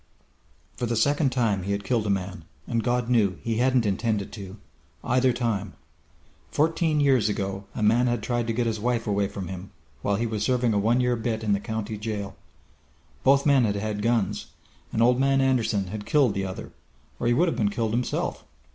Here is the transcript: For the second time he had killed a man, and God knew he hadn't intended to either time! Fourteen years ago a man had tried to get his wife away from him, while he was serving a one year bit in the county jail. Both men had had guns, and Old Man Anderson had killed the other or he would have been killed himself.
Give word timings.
For 0.77 0.87
the 0.87 0.95
second 0.95 1.31
time 1.31 1.61
he 1.61 1.73
had 1.73 1.83
killed 1.83 2.07
a 2.07 2.09
man, 2.09 2.45
and 2.67 2.83
God 2.83 3.07
knew 3.07 3.37
he 3.43 3.57
hadn't 3.59 3.85
intended 3.85 4.31
to 4.31 4.57
either 5.03 5.31
time! 5.31 5.73
Fourteen 6.49 6.99
years 6.99 7.29
ago 7.29 7.65
a 7.75 7.83
man 7.83 8.07
had 8.07 8.23
tried 8.23 8.47
to 8.47 8.53
get 8.53 8.65
his 8.65 8.79
wife 8.79 9.05
away 9.05 9.27
from 9.27 9.47
him, 9.47 9.69
while 10.01 10.15
he 10.15 10.25
was 10.25 10.41
serving 10.41 10.73
a 10.73 10.79
one 10.79 11.01
year 11.01 11.15
bit 11.15 11.43
in 11.43 11.53
the 11.53 11.59
county 11.59 11.99
jail. 11.99 12.35
Both 13.23 13.45
men 13.45 13.63
had 13.63 13.75
had 13.75 14.01
guns, 14.01 14.47
and 14.91 15.03
Old 15.03 15.19
Man 15.19 15.39
Anderson 15.39 15.89
had 15.89 16.07
killed 16.07 16.33
the 16.33 16.45
other 16.47 16.71
or 17.19 17.27
he 17.27 17.33
would 17.35 17.47
have 17.47 17.55
been 17.57 17.69
killed 17.69 17.91
himself. 17.91 18.43